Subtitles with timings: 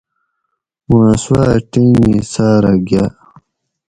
[0.87, 3.11] مہ سوا ٹِنگی ساۤرہ گاۤ